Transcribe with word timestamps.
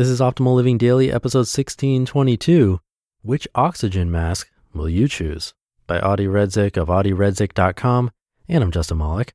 This 0.00 0.08
is 0.08 0.20
Optimal 0.20 0.54
Living 0.54 0.78
Daily, 0.78 1.12
episode 1.12 1.40
1622. 1.40 2.80
Which 3.20 3.46
oxygen 3.54 4.10
mask 4.10 4.50
will 4.72 4.88
you 4.88 5.06
choose? 5.06 5.52
By 5.86 6.00
Adi 6.00 6.24
Redzic 6.24 6.78
of 6.78 6.88
adiredzic.com. 6.88 8.10
And 8.48 8.64
I'm 8.64 8.70
Justin 8.70 8.96
Malik. 8.96 9.34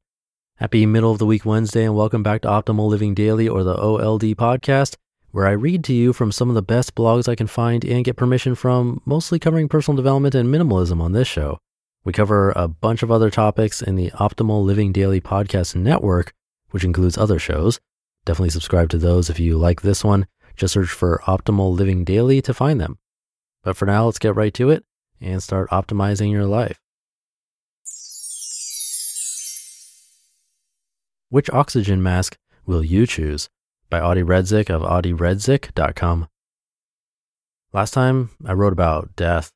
Happy 0.55 0.87
middle 0.87 1.11
of 1.11 1.19
the 1.19 1.25
week 1.27 1.45
Wednesday, 1.45 1.83
and 1.83 1.95
welcome 1.95 2.23
back 2.23 2.41
to 2.41 2.47
Optimal 2.47 2.89
Living 2.89 3.13
Daily, 3.13 3.47
or 3.47 3.63
the 3.63 3.77
OLD 3.77 4.23
podcast, 4.35 4.95
where 5.29 5.45
I 5.45 5.51
read 5.51 5.83
to 5.83 5.93
you 5.93 6.13
from 6.13 6.31
some 6.31 6.49
of 6.49 6.55
the 6.55 6.63
best 6.63 6.95
blogs 6.95 7.27
I 7.29 7.35
can 7.35 7.45
find 7.45 7.85
and 7.85 8.03
get 8.03 8.17
permission 8.17 8.55
from, 8.55 9.03
mostly 9.05 9.37
covering 9.37 9.69
personal 9.69 9.95
development 9.95 10.33
and 10.33 10.49
minimalism 10.49 10.99
on 10.99 11.11
this 11.11 11.27
show. 11.27 11.59
We 12.03 12.11
cover 12.11 12.51
a 12.55 12.67
bunch 12.67 13.03
of 13.03 13.11
other 13.11 13.29
topics 13.29 13.83
in 13.83 13.97
the 13.97 14.09
Optimal 14.15 14.65
Living 14.65 14.91
Daily 14.91 15.21
podcast 15.21 15.75
network, 15.75 16.33
which 16.71 16.83
includes 16.83 17.19
other 17.19 17.37
shows. 17.37 17.79
Definitely 18.25 18.49
subscribe 18.49 18.89
to 18.89 18.97
those 18.97 19.29
if 19.29 19.39
you 19.39 19.59
like 19.59 19.83
this 19.83 20.03
one. 20.03 20.25
Just 20.55 20.73
search 20.73 20.89
for 20.89 21.21
Optimal 21.25 21.75
Living 21.75 22.03
Daily 22.03 22.41
to 22.41 22.53
find 22.53 22.79
them. 22.79 22.97
But 23.63 23.75
for 23.75 23.85
now, 23.85 24.05
let's 24.05 24.19
get 24.19 24.35
right 24.35 24.53
to 24.53 24.69
it 24.69 24.85
and 25.19 25.41
start 25.41 25.69
optimizing 25.69 26.31
your 26.31 26.45
life. 26.45 26.79
Which 31.29 31.49
oxygen 31.49 32.01
mask 32.01 32.37
will 32.65 32.83
you 32.83 33.05
choose? 33.05 33.49
By 33.89 33.99
Adi 33.99 34.23
Redzic 34.23 34.69
of 34.69 34.81
adiredzic.com. 34.83 36.27
Last 37.73 37.91
time 37.91 38.29
I 38.45 38.53
wrote 38.53 38.73
about 38.73 39.15
death. 39.15 39.51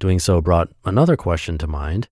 Doing 0.00 0.18
so 0.18 0.40
brought 0.40 0.70
another 0.84 1.16
question 1.16 1.58
to 1.58 1.66
mind. 1.66 2.08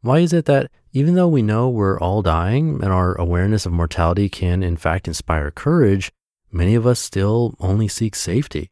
Why 0.00 0.20
is 0.20 0.32
it 0.32 0.44
that 0.46 0.70
even 0.92 1.14
though 1.14 1.28
we 1.28 1.42
know 1.42 1.68
we're 1.68 1.98
all 1.98 2.22
dying 2.22 2.80
and 2.82 2.92
our 2.92 3.14
awareness 3.16 3.66
of 3.66 3.72
mortality 3.72 4.28
can 4.28 4.62
in 4.62 4.76
fact 4.76 5.08
inspire 5.08 5.50
courage, 5.50 6.12
many 6.54 6.74
of 6.74 6.86
us 6.86 7.00
still 7.00 7.54
only 7.58 7.88
seek 7.88 8.14
safety. 8.14 8.70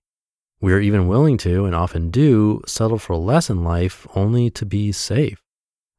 We 0.60 0.72
are 0.72 0.80
even 0.80 1.08
willing 1.08 1.36
to, 1.38 1.64
and 1.64 1.74
often 1.74 2.10
do, 2.10 2.62
settle 2.66 2.98
for 2.98 3.16
less 3.16 3.50
in 3.50 3.64
life 3.64 4.06
only 4.14 4.48
to 4.50 4.64
be 4.64 4.92
safe. 4.92 5.42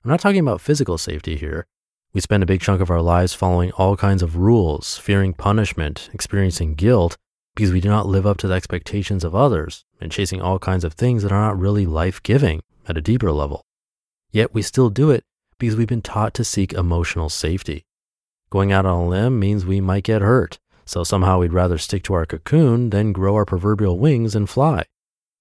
I'm 0.03 0.09
not 0.09 0.21
talking 0.21 0.39
about 0.39 0.61
physical 0.61 0.97
safety 0.97 1.35
here. 1.35 1.67
We 2.13 2.21
spend 2.21 2.43
a 2.43 2.45
big 2.45 2.61
chunk 2.61 2.81
of 2.81 2.89
our 2.89 3.01
lives 3.01 3.33
following 3.33 3.72
all 3.72 3.97
kinds 3.97 4.23
of 4.23 4.38
rules, 4.38 4.97
fearing 4.97 5.33
punishment, 5.33 6.09
experiencing 6.13 6.75
guilt, 6.75 7.17
because 7.55 7.72
we 7.72 7.81
do 7.81 7.89
not 7.89 8.07
live 8.07 8.25
up 8.25 8.38
to 8.38 8.47
the 8.47 8.53
expectations 8.53 9.23
of 9.23 9.35
others, 9.35 9.83
and 9.99 10.11
chasing 10.11 10.41
all 10.41 10.59
kinds 10.59 10.83
of 10.83 10.93
things 10.93 11.23
that 11.23 11.31
are 11.31 11.41
not 11.41 11.59
really 11.59 11.85
life 11.85 12.23
giving 12.23 12.61
at 12.88 12.97
a 12.97 13.01
deeper 13.01 13.31
level. 13.31 13.66
Yet 14.31 14.53
we 14.53 14.61
still 14.61 14.89
do 14.89 15.11
it 15.11 15.23
because 15.59 15.75
we've 15.75 15.88
been 15.88 16.01
taught 16.01 16.33
to 16.35 16.43
seek 16.43 16.73
emotional 16.73 17.29
safety. 17.29 17.85
Going 18.49 18.72
out 18.72 18.85
on 18.85 18.99
a 18.99 19.07
limb 19.07 19.39
means 19.39 19.66
we 19.66 19.81
might 19.81 20.03
get 20.03 20.22
hurt, 20.22 20.59
so 20.85 21.03
somehow 21.03 21.39
we'd 21.39 21.53
rather 21.53 21.77
stick 21.77 22.03
to 22.03 22.13
our 22.13 22.25
cocoon 22.25 22.89
than 22.89 23.13
grow 23.13 23.35
our 23.35 23.45
proverbial 23.45 23.99
wings 23.99 24.35
and 24.35 24.49
fly. 24.49 24.85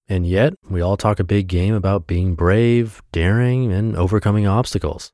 And 0.07 0.27
yet, 0.27 0.53
we 0.69 0.81
all 0.81 0.97
talk 0.97 1.19
a 1.19 1.23
big 1.23 1.47
game 1.47 1.73
about 1.73 2.07
being 2.07 2.35
brave, 2.35 3.01
daring, 3.11 3.71
and 3.71 3.95
overcoming 3.95 4.45
obstacles. 4.45 5.11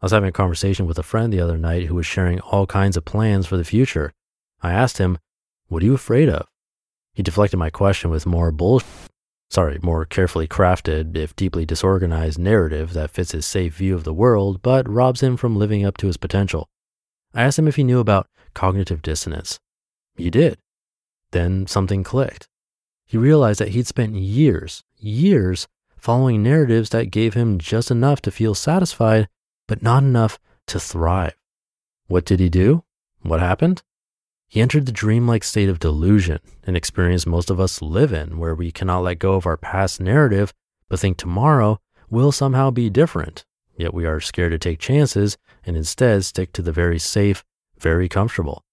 I 0.00 0.06
was 0.06 0.12
having 0.12 0.28
a 0.28 0.32
conversation 0.32 0.86
with 0.86 0.98
a 0.98 1.02
friend 1.02 1.32
the 1.32 1.40
other 1.40 1.56
night 1.56 1.86
who 1.86 1.94
was 1.94 2.06
sharing 2.06 2.40
all 2.40 2.66
kinds 2.66 2.96
of 2.96 3.04
plans 3.04 3.46
for 3.46 3.56
the 3.56 3.64
future. 3.64 4.12
I 4.62 4.72
asked 4.72 4.98
him, 4.98 5.18
What 5.68 5.82
are 5.82 5.86
you 5.86 5.94
afraid 5.94 6.28
of? 6.28 6.46
He 7.14 7.22
deflected 7.22 7.58
my 7.58 7.70
question 7.70 8.10
with 8.10 8.26
more 8.26 8.52
bullshit. 8.52 8.86
Sorry, 9.50 9.78
more 9.82 10.04
carefully 10.04 10.46
crafted, 10.46 11.16
if 11.16 11.34
deeply 11.34 11.64
disorganized 11.64 12.38
narrative 12.38 12.92
that 12.92 13.10
fits 13.10 13.32
his 13.32 13.46
safe 13.46 13.74
view 13.74 13.94
of 13.94 14.04
the 14.04 14.12
world, 14.12 14.60
but 14.60 14.88
robs 14.88 15.22
him 15.22 15.38
from 15.38 15.56
living 15.56 15.86
up 15.86 15.96
to 15.96 16.06
his 16.06 16.18
potential. 16.18 16.68
I 17.32 17.42
asked 17.42 17.58
him 17.58 17.66
if 17.66 17.76
he 17.76 17.82
knew 17.82 17.98
about 17.98 18.28
cognitive 18.58 19.02
dissonance. 19.02 19.60
He 20.16 20.30
did. 20.30 20.58
Then 21.30 21.68
something 21.68 22.02
clicked. 22.02 22.48
He 23.06 23.16
realized 23.16 23.60
that 23.60 23.68
he'd 23.68 23.86
spent 23.86 24.16
years, 24.16 24.82
years 24.98 25.68
following 25.96 26.42
narratives 26.42 26.90
that 26.90 27.12
gave 27.12 27.34
him 27.34 27.58
just 27.58 27.88
enough 27.88 28.20
to 28.22 28.32
feel 28.32 28.56
satisfied, 28.56 29.28
but 29.68 29.80
not 29.80 30.02
enough 30.02 30.40
to 30.66 30.80
thrive. 30.80 31.36
What 32.08 32.24
did 32.24 32.40
he 32.40 32.48
do? 32.48 32.82
What 33.22 33.38
happened? 33.38 33.82
He 34.48 34.60
entered 34.60 34.86
the 34.86 34.92
dreamlike 34.92 35.44
state 35.44 35.68
of 35.68 35.78
delusion, 35.78 36.40
an 36.66 36.74
experience 36.74 37.26
most 37.26 37.50
of 37.50 37.60
us 37.60 37.80
live 37.80 38.12
in, 38.12 38.38
where 38.38 38.56
we 38.56 38.72
cannot 38.72 39.04
let 39.04 39.20
go 39.20 39.34
of 39.34 39.46
our 39.46 39.56
past 39.56 40.00
narrative, 40.00 40.52
but 40.88 40.98
think 40.98 41.16
tomorrow 41.16 41.78
will 42.10 42.32
somehow 42.32 42.72
be 42.72 42.90
different. 42.90 43.44
Yet 43.76 43.94
we 43.94 44.04
are 44.04 44.18
scared 44.18 44.50
to 44.50 44.58
take 44.58 44.80
chances 44.80 45.38
and 45.64 45.76
instead 45.76 46.24
stick 46.24 46.52
to 46.54 46.62
the 46.62 46.72
very 46.72 46.98
safe, 46.98 47.44
very 47.80 48.08
comfortable. 48.08 48.64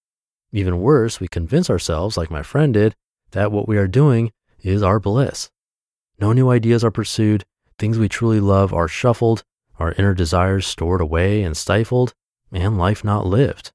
Even 0.52 0.80
worse, 0.80 1.20
we 1.20 1.28
convince 1.28 1.68
ourselves, 1.68 2.16
like 2.16 2.30
my 2.30 2.42
friend 2.42 2.74
did, 2.74 2.94
that 3.32 3.52
what 3.52 3.68
we 3.68 3.76
are 3.76 3.88
doing 3.88 4.32
is 4.62 4.82
our 4.82 4.98
bliss. 5.00 5.50
No 6.20 6.32
new 6.32 6.50
ideas 6.50 6.82
are 6.82 6.90
pursued, 6.90 7.44
things 7.78 7.98
we 7.98 8.08
truly 8.08 8.40
love 8.40 8.72
are 8.72 8.88
shuffled, 8.88 9.42
our 9.78 9.92
inner 9.92 10.14
desires 10.14 10.66
stored 10.66 11.00
away 11.00 11.42
and 11.42 11.56
stifled, 11.56 12.14
and 12.52 12.78
life 12.78 13.04
not 13.04 13.26
lived. 13.26 13.72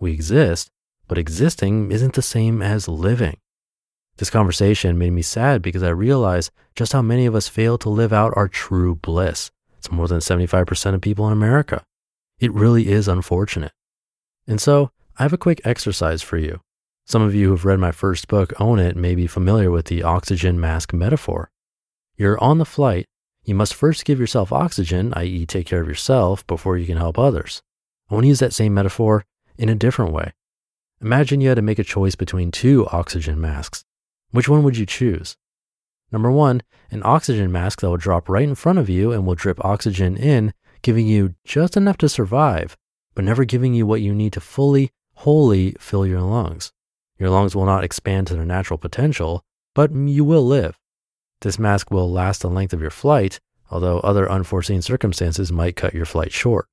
We 0.00 0.12
exist, 0.12 0.70
but 1.06 1.18
existing 1.18 1.92
isn't 1.92 2.14
the 2.14 2.22
same 2.22 2.62
as 2.62 2.88
living. 2.88 3.36
This 4.16 4.30
conversation 4.30 4.98
made 4.98 5.12
me 5.12 5.22
sad 5.22 5.62
because 5.62 5.82
I 5.82 5.90
realized 5.90 6.50
just 6.74 6.92
how 6.92 7.02
many 7.02 7.26
of 7.26 7.34
us 7.34 7.48
fail 7.48 7.78
to 7.78 7.88
live 7.88 8.12
out 8.12 8.32
our 8.36 8.48
true 8.48 8.96
bliss. 8.96 9.50
It's 9.78 9.90
more 9.90 10.08
than 10.08 10.20
75% 10.20 10.94
of 10.94 11.00
people 11.00 11.26
in 11.26 11.32
America. 11.32 11.84
It 12.38 12.52
really 12.52 12.88
is 12.88 13.06
unfortunate. 13.06 13.72
And 14.46 14.60
so 14.60 14.90
I 15.18 15.22
have 15.22 15.32
a 15.32 15.38
quick 15.38 15.60
exercise 15.64 16.22
for 16.22 16.36
you. 16.36 16.60
Some 17.06 17.22
of 17.22 17.34
you 17.34 17.50
who've 17.50 17.64
read 17.64 17.78
my 17.78 17.92
first 17.92 18.28
book, 18.28 18.58
Own 18.60 18.78
It, 18.78 18.96
may 18.96 19.14
be 19.14 19.26
familiar 19.26 19.70
with 19.70 19.86
the 19.86 20.02
oxygen 20.02 20.58
mask 20.58 20.92
metaphor. 20.92 21.50
You're 22.16 22.42
on 22.42 22.58
the 22.58 22.64
flight. 22.64 23.06
You 23.44 23.54
must 23.54 23.74
first 23.74 24.04
give 24.04 24.18
yourself 24.18 24.52
oxygen, 24.52 25.12
i.e., 25.14 25.44
take 25.44 25.66
care 25.66 25.82
of 25.82 25.88
yourself 25.88 26.46
before 26.46 26.78
you 26.78 26.86
can 26.86 26.96
help 26.96 27.18
others. 27.18 27.62
I 28.10 28.14
want 28.14 28.24
to 28.24 28.28
use 28.28 28.38
that 28.40 28.54
same 28.54 28.72
metaphor 28.72 29.24
in 29.58 29.68
a 29.68 29.74
different 29.74 30.12
way. 30.12 30.32
Imagine 31.00 31.40
you 31.40 31.48
had 31.48 31.56
to 31.56 31.62
make 31.62 31.78
a 31.78 31.84
choice 31.84 32.14
between 32.14 32.50
two 32.50 32.86
oxygen 32.88 33.40
masks. 33.40 33.84
Which 34.30 34.48
one 34.48 34.62
would 34.62 34.78
you 34.78 34.86
choose? 34.86 35.36
Number 36.10 36.30
one, 36.30 36.62
an 36.90 37.02
oxygen 37.04 37.52
mask 37.52 37.80
that 37.80 37.90
will 37.90 37.96
drop 37.96 38.28
right 38.28 38.48
in 38.48 38.54
front 38.54 38.78
of 38.78 38.88
you 38.88 39.12
and 39.12 39.26
will 39.26 39.34
drip 39.34 39.62
oxygen 39.64 40.16
in, 40.16 40.54
giving 40.80 41.06
you 41.06 41.34
just 41.44 41.76
enough 41.76 41.98
to 41.98 42.08
survive, 42.08 42.76
but 43.14 43.24
never 43.24 43.44
giving 43.44 43.74
you 43.74 43.86
what 43.86 44.00
you 44.00 44.14
need 44.14 44.32
to 44.32 44.40
fully 44.40 44.90
wholly 45.14 45.76
fill 45.78 46.06
your 46.06 46.20
lungs. 46.20 46.72
Your 47.18 47.30
lungs 47.30 47.54
will 47.54 47.66
not 47.66 47.84
expand 47.84 48.26
to 48.26 48.34
their 48.34 48.44
natural 48.44 48.78
potential, 48.78 49.44
but 49.74 49.92
you 49.94 50.24
will 50.24 50.44
live. 50.44 50.78
This 51.40 51.58
mask 51.58 51.90
will 51.90 52.10
last 52.10 52.42
the 52.42 52.50
length 52.50 52.72
of 52.72 52.80
your 52.80 52.90
flight, 52.90 53.40
although 53.70 54.00
other 54.00 54.30
unforeseen 54.30 54.82
circumstances 54.82 55.52
might 55.52 55.76
cut 55.76 55.94
your 55.94 56.04
flight 56.04 56.32
short. 56.32 56.66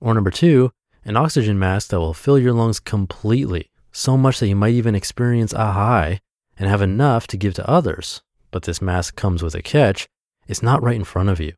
Or 0.00 0.14
number 0.14 0.30
two, 0.30 0.72
an 1.04 1.16
oxygen 1.16 1.58
mask 1.58 1.88
that 1.88 2.00
will 2.00 2.14
fill 2.14 2.38
your 2.38 2.52
lungs 2.52 2.80
completely, 2.80 3.70
so 3.92 4.16
much 4.16 4.40
that 4.40 4.48
you 4.48 4.56
might 4.56 4.74
even 4.74 4.94
experience 4.94 5.52
a 5.52 5.72
high 5.72 6.20
and 6.58 6.68
have 6.68 6.82
enough 6.82 7.26
to 7.28 7.36
give 7.36 7.54
to 7.54 7.68
others. 7.68 8.22
But 8.50 8.64
this 8.64 8.82
mask 8.82 9.16
comes 9.16 9.42
with 9.42 9.54
a 9.54 9.62
catch. 9.62 10.08
It's 10.46 10.62
not 10.62 10.82
right 10.82 10.96
in 10.96 11.04
front 11.04 11.28
of 11.28 11.40
you. 11.40 11.52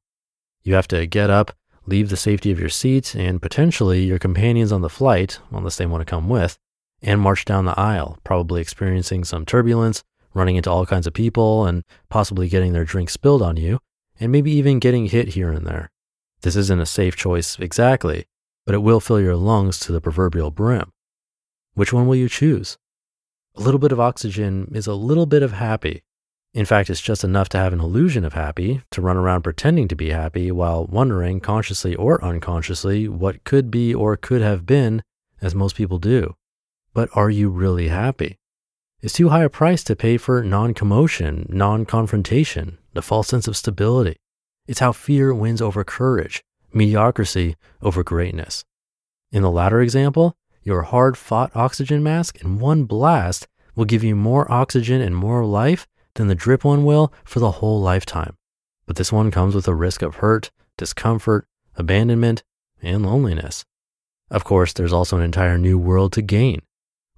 You 0.63 0.75
have 0.75 0.89
to 0.89 1.07
get 1.07 1.31
up, 1.31 1.57
leave 1.87 2.09
the 2.09 2.17
safety 2.17 2.51
of 2.51 2.61
your 2.61 2.69
seat 2.69 3.15
and 3.15 3.43
potentially 3.43 4.05
your 4.05 4.19
companions 4.19 4.73
on 4.73 4.83
the 4.83 4.89
flight, 4.89 5.39
unless 5.51 5.77
they 5.77 5.87
want 5.87 6.01
to 6.01 6.11
come 6.11 6.29
with, 6.29 6.59
and 7.03 7.21
march 7.21 7.45
down 7.45 7.65
the 7.65 7.79
aisle, 7.79 8.19
probably 8.25 8.61
experiencing 8.61 9.25
some 9.25 9.45
turbulence, 9.45 10.05
running 10.35 10.57
into 10.57 10.71
all 10.71 10.87
kinds 10.87 11.07
of 11.07 11.13
people 11.13 11.67
and 11.67 11.83
possibly 12.09 12.49
getting 12.49 12.73
their 12.73 12.85
drink 12.85 13.11
spilled 13.11 13.43
on 13.43 13.57
you, 13.57 13.81
and 14.21 14.31
maybe 14.31 14.53
even 14.53 14.79
getting 14.79 15.07
hit 15.07 15.29
here 15.29 15.51
and 15.51 15.67
there. 15.67 15.91
This 16.43 16.57
isn't 16.57 16.81
a 16.81 16.87
safe 16.87 17.17
choice 17.17 17.59
exactly, 17.59 18.27
but 18.65 18.75
it 18.75 18.83
will 18.83 19.01
fill 19.01 19.21
your 19.21 19.37
lungs 19.37 19.79
to 19.81 19.93
the 19.93 20.01
proverbial 20.01 20.51
brim. 20.51 20.93
Which 21.75 21.93
one 21.93 22.07
will 22.07 22.17
you 22.17 22.29
choose? 22.29 22.79
A 23.55 23.61
little 23.61 23.79
bit 23.79 23.93
of 23.93 24.01
oxygen 24.01 24.71
is 24.75 24.87
a 24.87 24.95
little 24.95 25.27
bit 25.27 25.43
of 25.43 25.53
happy. 25.53 26.03
In 26.55 26.67
fact, 26.67 26.91
it's 26.91 27.01
just 27.01 27.25
enough 27.25 27.49
to 27.51 27.59
have 27.59 27.73
an 27.73 27.81
illusion 27.81 28.25
of 28.27 28.35
happy, 28.35 28.83
to 28.91 29.01
run 29.01 29.17
around 29.17 29.43
pretending 29.43 29.89
to 29.89 29.97
be 29.97 30.11
happy 30.11 30.51
while 30.51 30.85
wondering, 30.85 31.41
consciously 31.41 31.95
or 31.95 32.23
unconsciously, 32.23 33.09
what 33.09 33.43
could 33.45 33.71
be 33.71 33.95
or 33.95 34.19
could 34.19 34.43
have 34.43 34.67
been, 34.67 35.03
as 35.41 35.55
most 35.55 35.77
people 35.77 35.99
do. 35.99 36.37
But 36.93 37.09
are 37.15 37.31
you 37.31 37.49
really 37.49 37.89
happy? 37.89 38.39
It's 39.01 39.15
too 39.15 39.31
high 39.31 39.45
a 39.45 39.49
price 39.49 39.83
to 39.85 39.97
pay 39.97 40.19
for 40.19 40.45
non 40.45 40.75
commotion, 40.75 41.47
non 41.49 41.87
confrontation, 41.87 42.77
the 42.93 43.01
false 43.01 43.29
sense 43.29 43.49
of 43.49 43.57
stability. 43.57 44.17
It's 44.67 44.81
how 44.81 44.93
fear 44.93 45.33
wins 45.33 45.63
over 45.63 45.85
courage, 45.85 46.43
mediocrity 46.73 47.57
over 47.81 48.05
greatness. 48.05 48.63
In 49.33 49.43
the 49.43 49.51
latter 49.51 49.81
example, 49.81 50.35
your 50.63 50.83
hard 50.83 51.17
fought 51.17 51.51
oxygen 51.57 52.03
mask 52.03 52.43
in 52.43 52.59
one 52.59 52.85
blast 52.85 53.49
will 53.75 53.87
give 53.87 54.05
you 54.05 54.15
more 54.15 54.51
oxygen 54.53 55.01
and 55.01 55.17
more 55.17 55.47
life 55.47 55.87
than 56.15 56.29
the 56.29 56.35
drip 56.35 56.65
one 56.65 56.85
will 56.85 57.13
for 57.25 57.41
the 57.41 57.53
whole 57.53 57.81
lifetime. 57.81 58.37
But 58.87 58.97
this 58.97 59.13
one 59.13 59.31
comes 59.31 59.55
with 59.55 59.69
a 59.69 59.75
risk 59.75 60.03
of 60.03 60.17
hurt, 60.17 60.51
discomfort, 60.77 61.47
abandonment, 61.77 62.43
and 62.83 63.05
loneliness. 63.05 63.65
Of 64.31 64.45
course, 64.45 64.73
there's 64.73 64.93
also 64.93 65.17
an 65.17 65.23
entire 65.23 65.59
new 65.59 65.79
world 65.79 66.13
to 66.15 66.23
gain. 66.23 66.63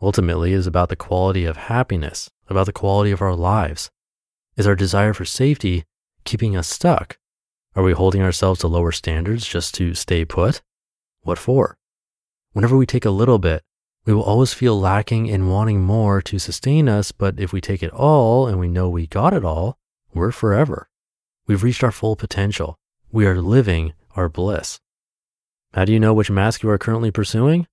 Ultimately, 0.02 0.52
is 0.52 0.66
about 0.66 0.88
the 0.88 0.96
quality 0.96 1.44
of 1.44 1.56
happiness, 1.56 2.30
about 2.48 2.66
the 2.66 2.72
quality 2.72 3.10
of 3.10 3.22
our 3.22 3.34
lives. 3.34 3.90
Is 4.56 4.66
our 4.66 4.74
desire 4.74 5.14
for 5.14 5.24
safety 5.24 5.84
keeping 6.24 6.56
us 6.56 6.68
stuck? 6.68 7.18
Are 7.76 7.82
we 7.82 7.92
holding 7.92 8.22
ourselves 8.22 8.60
to 8.60 8.68
lower 8.68 8.92
standards 8.92 9.46
just 9.46 9.74
to 9.74 9.94
stay 9.94 10.24
put? 10.24 10.62
What 11.22 11.38
for? 11.38 11.76
Whenever 12.52 12.76
we 12.76 12.86
take 12.86 13.04
a 13.04 13.10
little 13.10 13.38
bit, 13.38 13.62
we 14.06 14.12
will 14.12 14.22
always 14.22 14.52
feel 14.52 14.78
lacking 14.78 15.30
and 15.30 15.50
wanting 15.50 15.80
more 15.80 16.20
to 16.22 16.38
sustain 16.38 16.88
us, 16.88 17.10
but 17.10 17.40
if 17.40 17.52
we 17.52 17.60
take 17.60 17.82
it 17.82 17.92
all 17.92 18.46
and 18.46 18.58
we 18.58 18.68
know 18.68 18.88
we 18.88 19.06
got 19.06 19.32
it 19.32 19.44
all, 19.44 19.78
we're 20.12 20.30
forever. 20.30 20.88
We've 21.46 21.62
reached 21.62 21.82
our 21.82 21.92
full 21.92 22.16
potential. 22.16 22.78
We 23.10 23.26
are 23.26 23.40
living 23.40 23.94
our 24.14 24.28
bliss. 24.28 24.80
How 25.72 25.84
do 25.84 25.92
you 25.92 26.00
know 26.00 26.14
which 26.14 26.30
mask 26.30 26.62
you 26.62 26.70
are 26.70 26.78
currently 26.78 27.10
pursuing? 27.10 27.66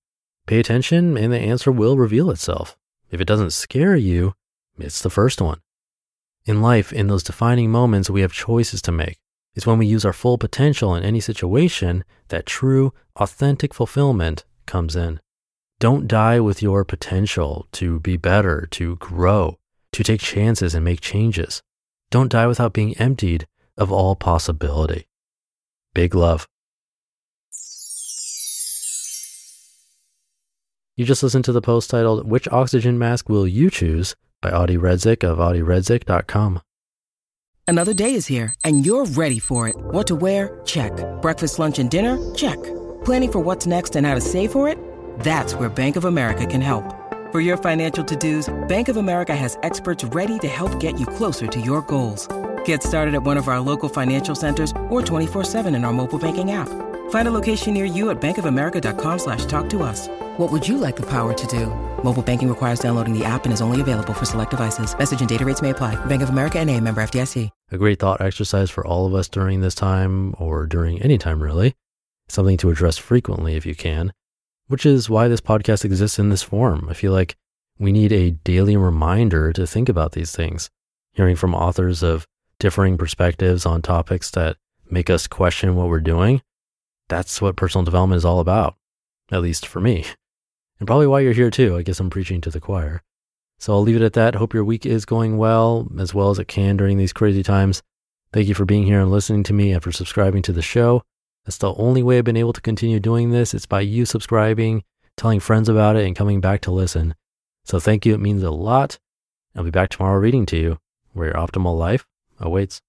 Pay 0.46 0.58
attention 0.58 1.16
and 1.16 1.32
the 1.32 1.38
answer 1.38 1.70
will 1.70 1.96
reveal 1.96 2.30
itself. 2.30 2.76
If 3.10 3.20
it 3.20 3.28
doesn't 3.28 3.52
scare 3.52 3.94
you, 3.94 4.34
it's 4.78 5.02
the 5.02 5.10
first 5.10 5.40
one. 5.40 5.60
In 6.44 6.62
life, 6.62 6.92
in 6.92 7.06
those 7.06 7.22
defining 7.22 7.70
moments, 7.70 8.10
we 8.10 8.22
have 8.22 8.32
choices 8.32 8.82
to 8.82 8.92
make. 8.92 9.18
It's 9.54 9.66
when 9.66 9.78
we 9.78 9.86
use 9.86 10.04
our 10.04 10.12
full 10.12 10.38
potential 10.38 10.94
in 10.94 11.04
any 11.04 11.20
situation 11.20 12.04
that 12.28 12.46
true, 12.46 12.92
authentic 13.16 13.74
fulfillment 13.74 14.44
comes 14.66 14.96
in. 14.96 15.20
Don't 15.82 16.06
die 16.06 16.38
with 16.38 16.62
your 16.62 16.84
potential 16.84 17.66
to 17.72 17.98
be 17.98 18.16
better, 18.16 18.68
to 18.70 18.94
grow, 18.98 19.58
to 19.90 20.04
take 20.04 20.20
chances 20.20 20.76
and 20.76 20.84
make 20.84 21.00
changes. 21.00 21.60
Don't 22.12 22.30
die 22.30 22.46
without 22.46 22.72
being 22.72 22.96
emptied 22.98 23.48
of 23.76 23.90
all 23.90 24.14
possibility. 24.14 25.08
Big 25.92 26.14
love. 26.14 26.46
You 30.96 31.04
just 31.04 31.24
listened 31.24 31.46
to 31.46 31.52
the 31.52 31.60
post 31.60 31.90
titled, 31.90 32.30
Which 32.30 32.46
Oxygen 32.46 32.96
Mask 32.96 33.28
Will 33.28 33.48
You 33.48 33.68
Choose? 33.68 34.14
by 34.40 34.52
Adi 34.52 34.76
Redzic 34.76 35.24
of 35.24 35.38
adiredzic.com. 35.38 36.60
Another 37.66 37.92
day 37.92 38.14
is 38.14 38.28
here 38.28 38.54
and 38.62 38.86
you're 38.86 39.06
ready 39.06 39.40
for 39.40 39.66
it. 39.66 39.74
What 39.76 40.06
to 40.06 40.14
wear? 40.14 40.60
Check. 40.64 40.92
Breakfast, 41.20 41.58
lunch, 41.58 41.80
and 41.80 41.90
dinner? 41.90 42.20
Check. 42.36 42.62
Planning 43.04 43.32
for 43.32 43.40
what's 43.40 43.66
next 43.66 43.96
and 43.96 44.06
how 44.06 44.14
to 44.14 44.20
save 44.20 44.52
for 44.52 44.68
it? 44.68 44.78
That's 45.20 45.54
where 45.54 45.68
Bank 45.68 45.96
of 45.96 46.04
America 46.04 46.46
can 46.46 46.60
help. 46.60 46.84
For 47.32 47.40
your 47.40 47.56
financial 47.56 48.04
to-dos, 48.04 48.52
Bank 48.68 48.88
of 48.88 48.98
America 48.98 49.34
has 49.34 49.56
experts 49.62 50.04
ready 50.04 50.38
to 50.40 50.48
help 50.48 50.78
get 50.78 51.00
you 51.00 51.06
closer 51.06 51.46
to 51.46 51.60
your 51.60 51.80
goals. 51.80 52.28
Get 52.66 52.82
started 52.82 53.14
at 53.14 53.22
one 53.22 53.38
of 53.38 53.48
our 53.48 53.58
local 53.58 53.88
financial 53.88 54.34
centers 54.34 54.70
or 54.90 55.00
24-7 55.00 55.74
in 55.74 55.84
our 55.84 55.94
mobile 55.94 56.18
banking 56.18 56.52
app. 56.52 56.68
Find 57.10 57.26
a 57.26 57.30
location 57.30 57.72
near 57.72 57.86
you 57.86 58.10
at 58.10 58.20
bankofamerica.com 58.20 59.18
slash 59.18 59.46
talk 59.46 59.70
to 59.70 59.82
us. 59.82 60.08
What 60.36 60.52
would 60.52 60.68
you 60.68 60.76
like 60.76 60.96
the 60.96 61.06
power 61.06 61.32
to 61.32 61.46
do? 61.46 61.66
Mobile 62.04 62.22
banking 62.22 62.50
requires 62.50 62.80
downloading 62.80 63.18
the 63.18 63.24
app 63.24 63.44
and 63.44 63.52
is 63.52 63.62
only 63.62 63.80
available 63.80 64.12
for 64.12 64.26
select 64.26 64.50
devices. 64.50 64.96
Message 64.98 65.20
and 65.20 65.28
data 65.28 65.44
rates 65.46 65.62
may 65.62 65.70
apply. 65.70 65.94
Bank 66.04 66.22
of 66.22 66.28
America 66.28 66.58
and 66.58 66.68
a 66.68 66.78
member 66.80 67.02
FDIC. 67.02 67.48
A 67.70 67.78
great 67.78 67.98
thought 67.98 68.20
exercise 68.20 68.70
for 68.70 68.86
all 68.86 69.06
of 69.06 69.14
us 69.14 69.28
during 69.28 69.60
this 69.60 69.74
time 69.74 70.34
or 70.38 70.66
during 70.66 71.00
any 71.00 71.16
time 71.16 71.42
really. 71.42 71.74
Something 72.28 72.58
to 72.58 72.68
address 72.68 72.98
frequently 72.98 73.56
if 73.56 73.64
you 73.64 73.74
can 73.74 74.12
which 74.68 74.86
is 74.86 75.10
why 75.10 75.28
this 75.28 75.40
podcast 75.40 75.84
exists 75.84 76.18
in 76.18 76.30
this 76.30 76.42
form. 76.42 76.86
I 76.88 76.94
feel 76.94 77.12
like 77.12 77.36
we 77.78 77.92
need 77.92 78.12
a 78.12 78.30
daily 78.30 78.76
reminder 78.76 79.52
to 79.52 79.66
think 79.66 79.88
about 79.88 80.12
these 80.12 80.34
things, 80.34 80.70
hearing 81.12 81.36
from 81.36 81.54
authors 81.54 82.02
of 82.02 82.26
differing 82.58 82.96
perspectives 82.96 83.66
on 83.66 83.82
topics 83.82 84.30
that 84.30 84.56
make 84.88 85.10
us 85.10 85.26
question 85.26 85.74
what 85.74 85.88
we're 85.88 86.00
doing. 86.00 86.42
That's 87.08 87.42
what 87.42 87.56
personal 87.56 87.84
development 87.84 88.18
is 88.18 88.24
all 88.24 88.40
about, 88.40 88.76
at 89.30 89.42
least 89.42 89.66
for 89.66 89.80
me. 89.80 90.06
And 90.80 90.86
probably 90.88 91.06
why 91.06 91.20
you're 91.20 91.32
here 91.32 91.50
too. 91.50 91.76
I 91.76 91.82
guess 91.82 92.00
I'm 92.00 92.10
preaching 92.10 92.40
to 92.40 92.50
the 92.50 92.58
choir. 92.58 93.02
So 93.60 93.72
I'll 93.72 93.82
leave 93.82 93.94
it 93.94 94.02
at 94.02 94.14
that. 94.14 94.34
Hope 94.34 94.52
your 94.52 94.64
week 94.64 94.84
is 94.84 95.04
going 95.04 95.38
well, 95.38 95.86
as 95.96 96.12
well 96.12 96.30
as 96.30 96.40
it 96.40 96.48
can 96.48 96.76
during 96.76 96.98
these 96.98 97.12
crazy 97.12 97.44
times. 97.44 97.84
Thank 98.32 98.48
you 98.48 98.54
for 98.54 98.64
being 98.64 98.82
here 98.82 99.00
and 99.00 99.08
listening 99.08 99.44
to 99.44 99.52
me 99.52 99.70
and 99.70 99.80
for 99.80 99.92
subscribing 99.92 100.42
to 100.42 100.52
the 100.52 100.60
show. 100.60 101.04
That's 101.44 101.58
the 101.58 101.74
only 101.74 102.02
way 102.02 102.18
I've 102.18 102.24
been 102.24 102.36
able 102.36 102.52
to 102.52 102.60
continue 102.60 103.00
doing 103.00 103.30
this. 103.30 103.54
It's 103.54 103.66
by 103.66 103.80
you 103.80 104.04
subscribing, 104.04 104.84
telling 105.16 105.40
friends 105.40 105.68
about 105.68 105.96
it, 105.96 106.06
and 106.06 106.16
coming 106.16 106.40
back 106.40 106.60
to 106.62 106.70
listen. 106.70 107.14
So 107.64 107.80
thank 107.80 108.04
you. 108.04 108.14
It 108.14 108.20
means 108.20 108.42
a 108.42 108.50
lot. 108.50 108.98
I'll 109.56 109.64
be 109.64 109.70
back 109.70 109.90
tomorrow 109.90 110.18
reading 110.18 110.46
to 110.46 110.56
you 110.56 110.78
where 111.12 111.28
your 111.28 111.36
optimal 111.36 111.78
life 111.78 112.06
awaits. 112.38 112.82